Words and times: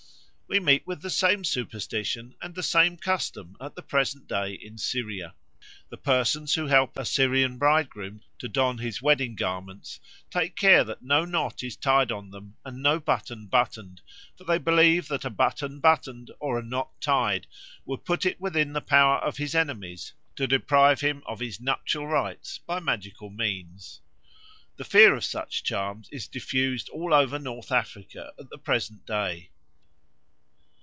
We 0.53 0.59
meet 0.59 0.85
with 0.85 1.01
the 1.01 1.09
same 1.09 1.45
superstition 1.45 2.35
and 2.41 2.53
the 2.53 2.61
same 2.61 2.97
custom 2.97 3.55
at 3.61 3.75
the 3.77 3.81
present 3.81 4.27
day 4.27 4.51
in 4.51 4.77
Syria. 4.77 5.33
The 5.87 5.95
persons 5.95 6.55
who 6.55 6.67
help 6.67 6.97
a 6.97 7.05
Syrian 7.05 7.57
bridegroom 7.57 8.19
to 8.39 8.49
don 8.49 8.79
his 8.79 9.01
wedding 9.01 9.35
garments 9.37 10.01
take 10.29 10.57
care 10.57 10.83
that 10.83 11.01
no 11.03 11.23
knot 11.23 11.63
is 11.63 11.77
tied 11.77 12.11
on 12.11 12.31
them 12.31 12.57
and 12.65 12.83
no 12.83 12.99
button 12.99 13.47
buttoned, 13.47 14.01
for 14.37 14.43
they 14.43 14.57
believe 14.57 15.07
that 15.07 15.23
a 15.23 15.29
button 15.29 15.79
buttoned 15.79 16.31
or 16.41 16.59
a 16.59 16.63
knot 16.65 16.99
tied 16.99 17.47
would 17.85 18.03
put 18.03 18.25
it 18.25 18.41
within 18.41 18.73
the 18.73 18.81
power 18.81 19.19
of 19.19 19.37
his 19.37 19.55
enemies 19.55 20.11
to 20.35 20.47
deprive 20.47 20.99
him 20.99 21.23
of 21.25 21.39
his 21.39 21.61
nuptial 21.61 22.07
rights 22.07 22.57
by 22.57 22.81
magical 22.81 23.29
means. 23.29 24.01
The 24.75 24.83
fear 24.83 25.15
of 25.15 25.23
such 25.23 25.63
charms 25.63 26.09
is 26.11 26.27
diffused 26.27 26.89
all 26.89 27.13
over 27.13 27.39
North 27.39 27.71
Africa 27.71 28.33
at 28.37 28.49
the 28.49 28.57
present 28.57 29.05
day. 29.05 29.47